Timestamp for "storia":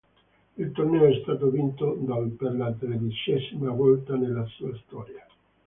4.83-5.23